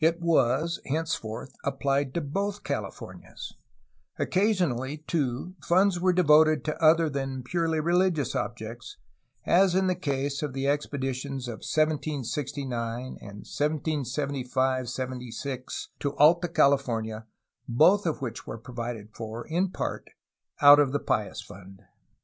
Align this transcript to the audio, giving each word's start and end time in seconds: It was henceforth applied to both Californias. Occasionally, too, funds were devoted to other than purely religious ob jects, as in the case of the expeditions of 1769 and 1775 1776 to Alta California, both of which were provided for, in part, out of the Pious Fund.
It 0.00 0.20
was 0.20 0.80
henceforth 0.86 1.54
applied 1.62 2.12
to 2.14 2.20
both 2.20 2.64
Californias. 2.64 3.52
Occasionally, 4.18 4.96
too, 5.06 5.54
funds 5.62 6.00
were 6.00 6.12
devoted 6.12 6.64
to 6.64 6.82
other 6.84 7.08
than 7.08 7.44
purely 7.44 7.78
religious 7.78 8.34
ob 8.34 8.56
jects, 8.58 8.96
as 9.46 9.76
in 9.76 9.86
the 9.86 9.94
case 9.94 10.42
of 10.42 10.52
the 10.52 10.66
expeditions 10.66 11.46
of 11.46 11.58
1769 11.62 13.02
and 13.20 13.46
1775 13.46 14.50
1776 14.56 15.90
to 16.00 16.16
Alta 16.16 16.48
California, 16.48 17.26
both 17.68 18.04
of 18.04 18.20
which 18.20 18.48
were 18.48 18.58
provided 18.58 19.10
for, 19.14 19.46
in 19.46 19.68
part, 19.70 20.10
out 20.60 20.80
of 20.80 20.90
the 20.90 20.98
Pious 20.98 21.40
Fund. 21.40 21.82